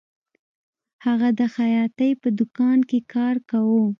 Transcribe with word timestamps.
هغه 1.05 1.29
د 1.39 1.41
خیاطۍ 1.55 2.11
په 2.21 2.27
دکان 2.39 2.79
کې 2.89 2.99
کار 3.13 3.35
کاوه 3.49 3.83